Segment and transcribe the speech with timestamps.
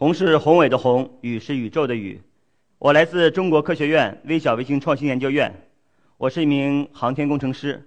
[0.00, 2.22] 宏是宏伟的宏，宇是宇宙的宇。
[2.78, 5.68] 我来自中国科学院微小卫星创新研究院，
[6.16, 7.86] 我是一名航天工程师。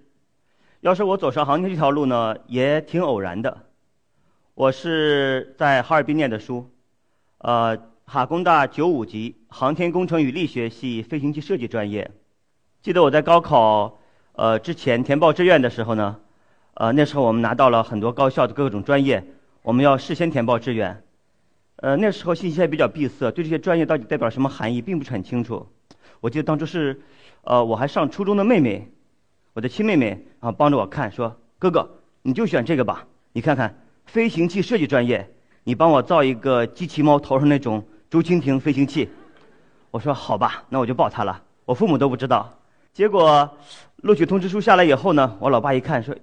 [0.82, 3.66] 要是我走上航天这条路呢，也挺偶然的。
[4.54, 6.70] 我是在哈尔滨念的书，
[7.40, 12.12] 呃，哈工大九五级航天工程与力学系飞行器设计专业。
[12.84, 13.98] 记得我在高考
[14.34, 16.18] 呃之前填报志愿的时候呢，
[16.76, 19.26] 呃，那时候我们拿到了很多高校的各种专业，
[19.64, 21.03] 我们要事先填报志愿。
[21.84, 25.68] 呃，那时候信息还比较闭塞，对这些专业到底代表什么含义并不是很清楚。
[26.22, 27.02] 我记得当初是，
[27.42, 28.90] 呃，我还上初中的妹妹，
[29.52, 31.90] 我的亲妹妹，啊帮着我看，说：“哥哥，
[32.22, 35.30] 你就选这个吧，你看看飞行器设计专业，
[35.66, 39.10] 你帮我造一个机器猫头上那种竹蜻蜓飞行器。”
[39.92, 42.62] 我说：“好吧，那我就报它了。”我父母都不知道。
[42.94, 43.58] 结果
[43.98, 46.16] 录取通知书下来以后呢，我老爸一看说。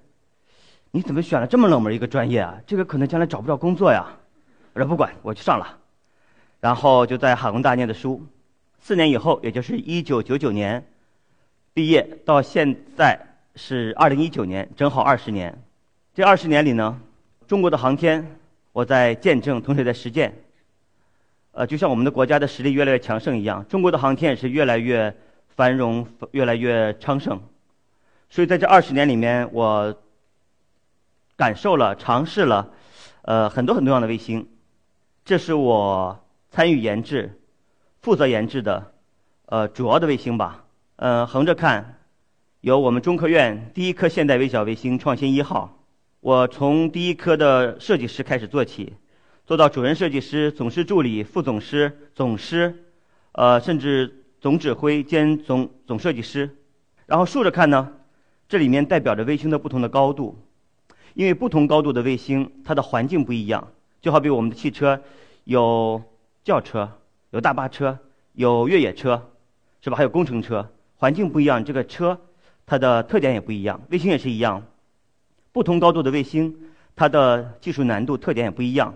[0.89, 2.57] 你怎么选了这么冷门一个专业啊？
[2.65, 4.07] 这个可能将来找不着工作呀。
[4.73, 5.77] 我说不管，我去上了，
[6.59, 8.25] 然后就在哈工大念的书，
[8.79, 10.85] 四年以后，也就是一九九九年
[11.73, 13.19] 毕业，到现在
[13.55, 15.61] 是二零一九年，正好二十年。
[16.13, 16.99] 这二十年里呢，
[17.47, 18.37] 中国的航天，
[18.71, 20.33] 我在见证，同时也在实践。
[21.51, 25.15] 呃，就像我们的国家的实力越来越强盛一样，中国的航天也是越来越
[25.49, 27.41] 繁荣，越来越昌盛。
[28.29, 29.95] 所以在这二十年里面，我。
[31.37, 32.69] 感受了，尝试了，
[33.23, 34.47] 呃，很多很多样的卫星，
[35.23, 37.39] 这是我参与研制、
[38.01, 38.93] 负责研制的，
[39.45, 40.65] 呃，主要的卫星吧。
[40.95, 41.99] 呃，横着看，
[42.61, 45.85] 有我们中科院第一颗现代微小卫星“创新一号”，
[46.21, 48.93] 我从第一颗的设计师开始做起，
[49.45, 52.85] 做到主任设计师、总师助理、副总师、总师，
[53.33, 56.57] 呃，甚至总指挥兼总总设计师。
[57.05, 57.93] 然后竖着看呢，
[58.49, 60.37] 这里面代表着卫星的不同的高度。
[61.13, 63.67] 因为不同高度的卫星，它的环境不一样，
[64.01, 64.99] 就好比我们的汽车，
[65.43, 66.01] 有
[66.43, 66.89] 轿车，
[67.29, 67.99] 有大巴车，
[68.33, 69.29] 有越野车，
[69.81, 69.97] 是吧？
[69.97, 70.67] 还有工程车，
[70.97, 72.19] 环境不一样，这个车
[72.65, 73.79] 它的特点也不一样。
[73.89, 74.63] 卫星也是一样，
[75.51, 76.55] 不同高度的卫星，
[76.95, 78.93] 它的技术难度特点也不一样。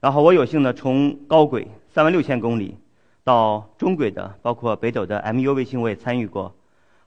[0.00, 2.76] 然后我有幸呢，从高轨三万六千公里
[3.22, 6.54] 到中轨的，包括北斗的 MU 卫星我也参与过，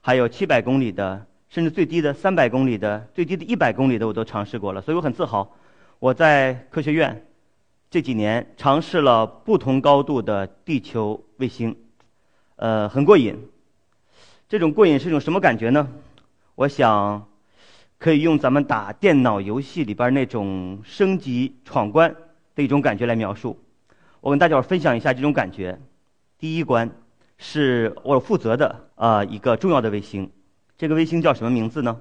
[0.00, 1.26] 还有七百公里的。
[1.50, 5.54] 甚至最低的三百公里的，最低的一百公里的我都尝试过了，所以我很自豪。
[6.00, 7.24] 我在科学院
[7.94, 11.76] 这几年尝试了不同高度的地球卫星，
[12.56, 13.38] 呃，很过瘾。
[14.48, 15.88] 这种过瘾是一种什么感觉呢？
[16.56, 17.28] 我想
[17.98, 22.12] 可以用咱们打电脑游戏里边那种升级闯关
[22.56, 23.56] 的一种感觉来描述。
[24.20, 25.80] 我跟大家伙分享一下这种感觉。
[26.36, 26.90] 第一关
[27.38, 30.28] 是我负责的啊一个重要的卫星。
[30.76, 32.00] 这个卫星叫什么名字呢？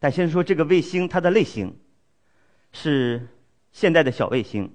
[0.00, 1.76] 但先说这个卫星，它的类型
[2.72, 3.28] 是
[3.70, 4.72] 现代的小卫星。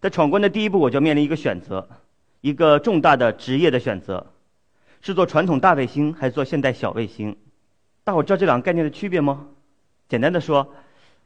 [0.00, 1.88] 在闯关的第一步，我就面临一个选择，
[2.40, 4.26] 一个重大的职业的选择：
[5.00, 7.36] 是做传统大卫星，还是做现代小卫星？
[8.02, 9.46] 大伙知道这两个概念的区别吗？
[10.08, 10.72] 简单的说，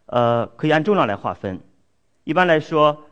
[0.07, 1.61] 呃，可以按重量来划分。
[2.25, 3.05] 一般来说，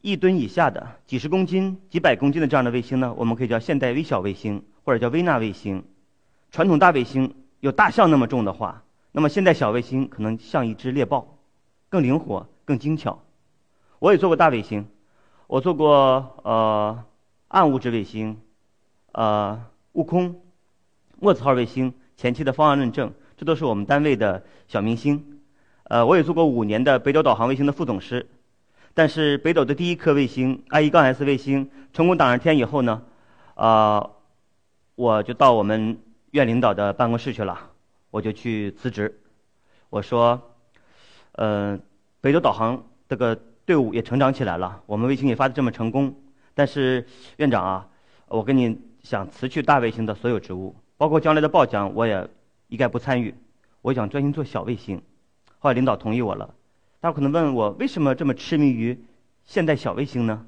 [0.00, 5.84] 一吨以下的、几十公斤、几百公斤的这样的卫星呢，我们可以叫现代微小卫星，或者叫微纳卫星。
[6.50, 7.34] 传统大卫星。
[7.60, 11.38] 有大象那么重的话，那么现代小卫星可能像一只猎豹，
[11.88, 13.20] 更灵活、更精巧。
[13.98, 14.86] 我也做过大卫星，
[15.46, 17.04] 我做过呃
[17.48, 18.40] 暗物质卫星，
[19.12, 20.40] 呃悟空、
[21.18, 25.40] 墨子号卫星前期的方案论证，这都是我们单位的小明星。
[25.84, 28.28] 呃，我也做过五年的北斗导航卫星的副总师，
[28.94, 33.02] 但是北斗的第一颗卫星 I 一杠 S 卫星成功打上天以后呢，
[33.54, 34.10] 啊，
[34.94, 35.98] 我就到我们。
[36.32, 37.58] 院领导的办公室去了，
[38.10, 39.18] 我就去辞职。
[39.88, 40.38] 我说
[41.32, 41.78] ：“呃，
[42.20, 46.14] 北斗导航这个队伍也成长起来了，我们卫星也发的这么成功。
[46.54, 47.06] 但是
[47.36, 47.86] 院长啊，
[48.26, 52.26] 我跟你想辞去大卫星的所有职务，包括将来的报奖，我也
[52.68, 53.34] 一概不参与。
[53.82, 55.02] 我想专心做小卫星。
[55.58, 56.54] 后来领导同意我了。
[56.98, 58.98] 大家可能问我为什么这么痴迷于
[59.44, 60.46] 现代小卫星呢？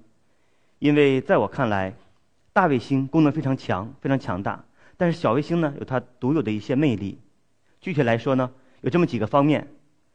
[0.79, 1.93] 因为在我看来，
[2.55, 4.65] 大卫星功能非常强，非常强大。”
[4.97, 7.19] 但是小卫星呢，有它独有的一些魅力。
[7.83, 8.51] 具体来说呢，
[8.81, 9.69] 有这么几个方面。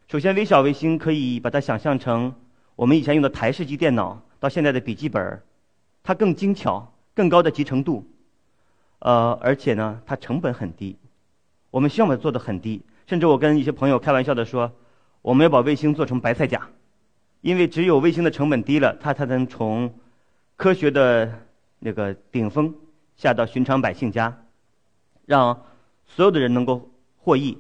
[0.08, 2.34] 首先，微小卫星可以把它想象成
[2.76, 5.42] 我们以前用的台式机电脑，到现在的笔记本、
[6.04, 8.06] 它更精巧，更高的集成度，
[9.00, 10.98] 呃，而且呢，它成本很低。
[11.72, 14.72] 我们希望它做的很低，甚至我跟一些朋友开玩笑的说，
[15.22, 16.70] 我们要把卫星做成白菜价，
[17.42, 19.94] 因为只有卫星的成本低了，它才能从
[20.56, 21.32] 科学的
[21.80, 22.74] 那个顶峰
[23.16, 24.38] 下到寻常百姓家，
[25.26, 25.66] 让
[26.06, 27.58] 所有的人能够获益。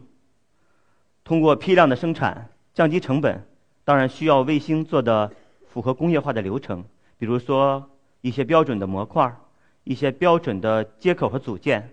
[1.23, 3.45] 通过批量的生产降低成本，
[3.85, 5.31] 当然需要卫星做的
[5.69, 6.83] 符合工业化的流程，
[7.17, 7.91] 比如说
[8.21, 9.33] 一些标准的模块、
[9.83, 11.91] 一些标准的接口和组件。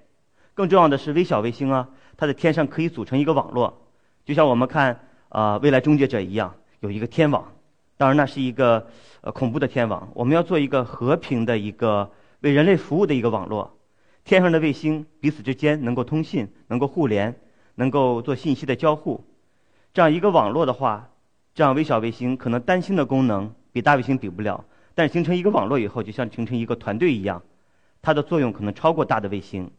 [0.55, 1.89] 更重要的是，微小卫星啊。
[2.17, 3.89] 它在天上可以组成一个网络，
[4.25, 7.53] 就像我们看啊《未来终结者》一样，有一个天网。
[7.97, 8.87] 当然，那是一个
[9.21, 10.09] 呃恐怖的天网。
[10.15, 12.11] 我们要做一个和平的一个
[12.41, 13.77] 为人类服务的一个网络。
[14.25, 17.35] 天上的卫星彼此之间能够通信，能够互联，
[17.75, 19.25] 能够做信息的交互。
[19.93, 21.09] 这样一个网络的话，
[21.55, 24.65] 这样微小卫星可能单星的功能比大卫星比不了，
[24.95, 27.43] 但是形成一个网络以后，就像形成一个团队一样，
[28.01, 29.71] 它的作用可能超过大的卫星。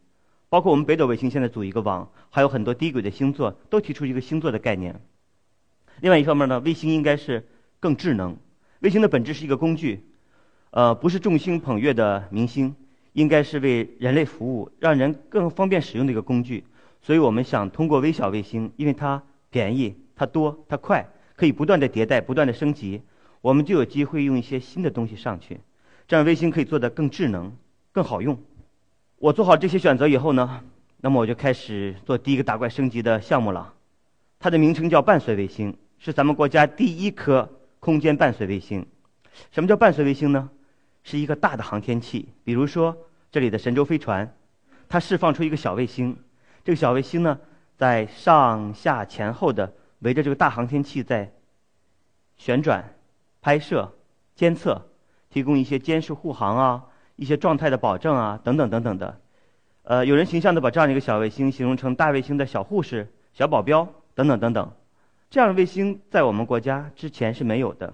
[0.49, 5.01] 包括我们北斗卫星现在组一个网，还有很多低轨的星座都提出一个星座的概念。
[5.99, 7.47] 另外一方面呢，卫星应该是
[7.79, 8.37] 更智能。
[8.81, 10.05] 卫星的本质是一个工具，
[10.69, 12.75] 呃，不是众星捧月的明星，
[13.13, 16.65] 应该是为人类服务，让人更方便使用的一个工具。
[17.01, 21.07] 所以我们想通过微小卫星，因为它便宜、它多、它快，
[21.43, 23.01] 可以不断的迭代、不断的升级，
[23.41, 25.59] 我们就有机会用一些新的东西上去，
[26.07, 27.51] 这样卫星可以做得更智能、
[27.91, 28.41] 更好用。
[29.17, 30.63] 我做好这些选择以后呢，
[31.01, 33.73] 那么我就开始做第一个打怪升级的项目了。
[34.39, 37.49] 它的名称叫伴随卫星，是咱们国家第一颗
[37.81, 38.85] 空间伴随卫星。
[39.51, 40.49] 什么叫伴随卫星呢？
[41.03, 42.95] 是一个大的航天器，比如说
[43.29, 44.33] 这里的神舟飞船，
[44.87, 46.15] 它释放出一个小卫星。
[46.63, 47.37] 这个小卫星呢，
[47.75, 49.73] 在上下前后的
[50.03, 51.33] 围着这个大航天器在
[52.37, 52.93] 旋转、
[53.41, 53.93] 拍摄、
[54.35, 54.89] 监测，
[55.29, 56.85] 提供一些监视护航啊。
[57.15, 59.21] 一些状态的保证啊，等等等等的，
[59.83, 64.71] 呃，有人形象的把这样一个小卫星形容成大卫星的小护士、小保镖等等等等，
[65.29, 67.93] 这样的卫星在我们国家之前是没有的。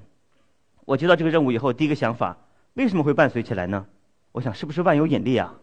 [0.86, 2.38] 我接到这个任务以后，第一个想法，
[2.76, 3.86] 为什么会伴随起来呢？
[4.32, 5.54] 我想是不是万有引力啊？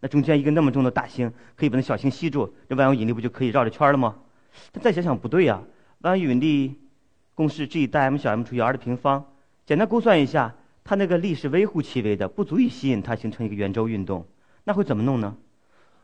[0.00, 4.16] 那中间一个那么重的大星，可以把那小星吸住，这万有引力不就可以绕着圈了吗？
[4.72, 5.62] 但再想想不对呀，
[6.00, 6.76] 万有引力
[7.34, 9.24] 公式 G 大 M 小 m 除以 r 的平方，
[9.64, 10.54] 简单估算一下。
[10.88, 14.24] 它那个力是微乎其微的，不足以吸引它形成一个圆周运动，
[14.62, 15.36] 那会怎么弄呢？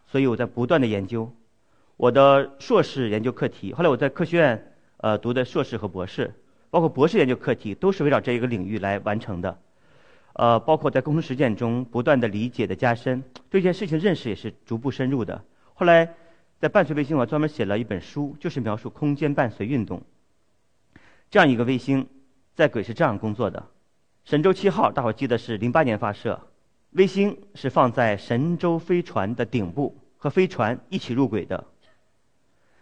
[0.09, 1.33] 所以我在不断的研究，
[1.97, 6.35] 我的硕士研究课题，后来我在科学院呃读的硕士和博士，
[6.69, 9.57] 包括博士研究课题都是围绕这一个领域来完成的，
[10.33, 15.45] 呃，包括在工程实践中不断的理解的加深，对这件事情认识也是逐步深入的。
[15.75, 16.13] 后来
[16.63, 20.01] 在伴随卫星，我专门写了一本书，就是描述空间伴随运动。
[21.29, 22.07] 这样一个卫星
[22.55, 23.67] 在轨是这样工作的。
[24.25, 26.41] 神舟七号，大伙记得是零八年发射，
[26.93, 31.65] 卫星是放在神舟飞船的顶部，和飞船一起入轨的。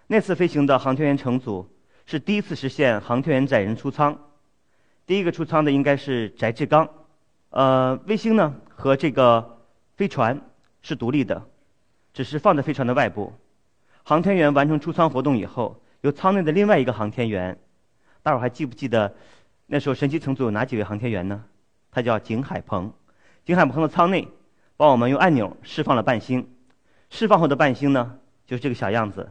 [0.09, 1.67] 那次飞行的航天员乘组
[2.05, 4.15] 是第一次实现航天员载人出舱，
[5.07, 6.87] 第一个出舱的应该是翟志刚。
[7.49, 9.65] 呃，卫星呢和这个
[9.97, 10.39] 飞船
[10.83, 11.49] 是独立的，
[12.13, 13.33] 只是放在飞船的外部。
[14.03, 17.59] 航天员完成出舱活动以后，由舱内的另外一个航天员，
[18.23, 19.15] 大伙还记不记得？
[19.67, 21.45] 那时候神七乘组有哪几位航天员呢？
[21.93, 22.93] 他叫景海鹏。
[23.45, 24.27] 景海鹏的舱内，
[24.77, 26.49] 帮我们用按钮释放了伴星。
[27.09, 29.31] 释放后的伴星呢，就是这个小样子。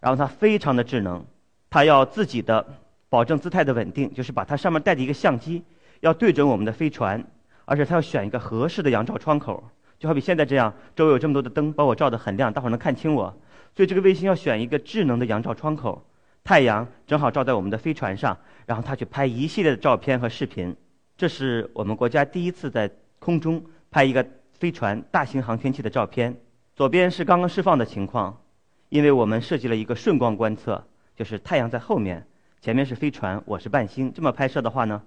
[0.00, 1.24] 然后它非常的智能，
[1.70, 2.66] 它要自己的
[3.08, 5.62] 保证姿态的稳定，就是把它上面带的一个相机
[6.00, 7.24] 要对准我们的飞船，
[7.64, 9.62] 而且它要选一个合适的阳照窗口，
[9.98, 13.36] 就好比现在这样，周围有这么多的灯把我照得很亮，大伙儿能看清我。
[13.74, 16.04] 所以这个卫星要选一个智能的阳照窗口。
[16.44, 20.74] 太阳正好照在我们的飞船上，然后它去拍一系列的照片和视频。
[21.16, 24.26] 这是我们国家第一次在空中拍一个
[24.58, 26.34] 飞船大型航天器的照片。
[26.74, 28.40] 左边是刚刚释放的情况，
[28.88, 30.82] 因为我们设计了一个顺光观测，
[31.14, 32.26] 就是太阳在后面，
[32.62, 34.10] 前面是飞船，我是伴星。
[34.12, 35.02] 这么拍摄的话呢，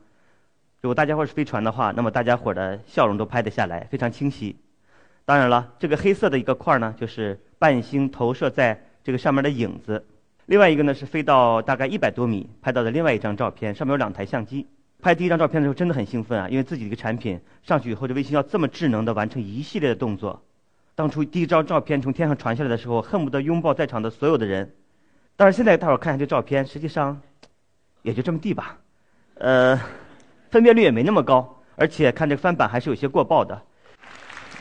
[0.82, 4.58] 如果大家伙是飞船的话，那么大家伙的笑容都拍得下来，非常清晰。
[5.25, 10.05] 当然了，这个黑色的一个块儿呢，就是伴星投射在这个上面的影子。
[10.47, 14.67] 另外一个呢是飞到大概一百多米拍到的另外一张照片，上面有两台相机。
[15.01, 20.43] 拍第一张照片的时候真的很兴奋啊，因为自己的一个产品上去以后，这卫星要这么智能的完成一系列的动作。
[20.93, 24.73] 当初第一张照片从天上传下来的时候，恨不得拥抱在场的所有的人。
[25.37, 27.19] 但是现在大伙儿看一下这照片，实际上
[28.01, 28.77] 也就这么地吧，
[29.35, 29.79] 呃，
[30.51, 33.59] 分辨率也没那么高，而且看这个翻版还是有些过曝的。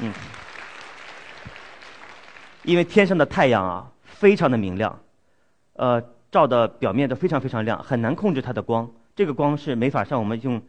[0.00, 0.10] 嗯，
[2.62, 5.00] 因为天上的太阳啊，非常的明亮。
[5.74, 8.90] 呃，照的表面都非常非常亮，很难控制它的光。
[9.16, 10.60] 这个光是没法像我们用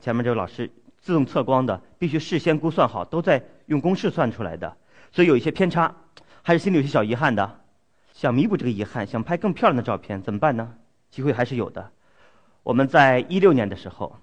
[0.00, 4.76] 前面这位老师自动测光的，必须事先估算好，都在用公式算出来的，
[5.10, 5.94] 所以有一些偏差，
[6.42, 7.60] 还是心里有些小遗憾的。
[8.12, 10.74] 想弥补这个遗憾，想拍更漂亮的照片，怎么办呢？
[11.10, 11.90] 机会还是有的。
[12.62, 14.16] 我们在一六年的时候，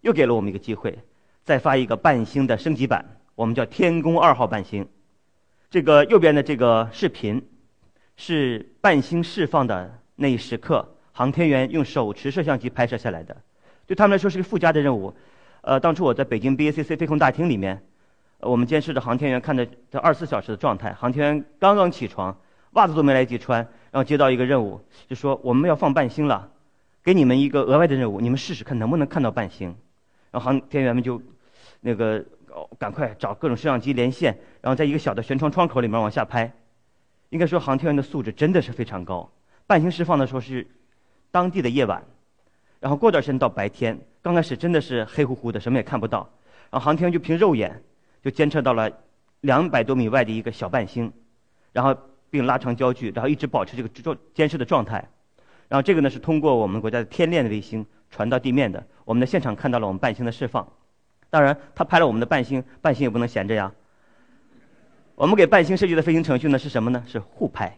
[0.00, 0.98] 又给了我们一个机会，
[1.44, 4.88] 再发一个半星的升级版，我们叫天宫二号半星。
[5.72, 7.42] 这个右边的这个视频，
[8.18, 13.34] 是半星释放的那一时刻，航天员用手持摄像机拍摄下来的，
[13.86, 15.14] 对他们来说是个附加的任务。
[15.62, 17.82] 呃，当初我在北京 BACC 飞控大厅里面，
[18.40, 22.36] 我们监视着航天员看着这二十四小时的状态，航天员刚刚起床。
[22.72, 23.60] 袜子都没来得及穿，
[23.90, 26.50] 然后接到一个任务，就说我们要放半星了，
[27.02, 29.74] 给你们一个额外的任务，你们试试看能不能看到半星。
[30.30, 31.20] 然后航天员们就，
[31.80, 32.24] 那个
[32.78, 36.52] 赶快找各种摄像机连线，然后在一个小的舷窗窗口里面往下拍。
[37.30, 39.30] 应该说航天员的素质真的是非常高。
[39.66, 40.66] 半星释放的时候是
[41.30, 42.02] 当地的夜晚，
[42.80, 46.28] 然后过段时间到白天，刚开始真的是黑乎乎的，什么也看不到。
[46.70, 47.82] 然后航天员就凭肉眼
[48.22, 48.90] 就监测到了
[49.40, 51.12] 两百多米外的一个小半星，
[51.72, 51.96] 然后。
[52.32, 55.06] 并拉长焦距，然后一直保持这个状监视的状态。
[55.68, 58.82] 然后这个呢是通过我们国家的天链卫星传到地面的。
[59.04, 60.66] 我们在现场看到了我们半星的释放。
[61.32, 63.72] 当然，他拍了我们的半星，半星也不能闲着呀。
[65.14, 67.02] 我们给半星设计的飞行程序呢是什么呢？
[67.06, 67.74] 是互拍。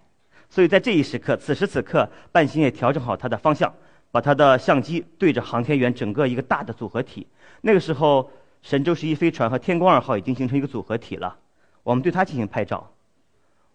[0.50, 3.72] 所以在这一时刻，此时此刻，半星也调整好它的方向，
[4.10, 7.28] 把它的相机对着航天员整个一个大的组合体。
[7.60, 8.28] 那个时候，
[8.60, 11.38] 神舟十一飞船和天宫二号已经形成一个组合体了。
[11.84, 12.92] 我们对它进行拍照。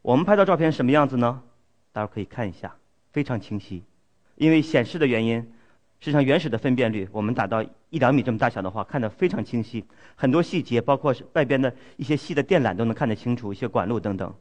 [0.02, 1.42] 我们拍到照片什么样子呢？
[1.94, 2.76] 大家可以看一下，
[3.14, 3.86] 非常清晰。
[4.36, 5.54] 因为显示的原因，
[6.00, 9.84] 实际上原始的分辨率，我们打到一两米这么大小的话，看得非常清晰。
[10.16, 14.34] 很多细节，包括外边的一些细的电缆都能看得清楚，一些管路等等。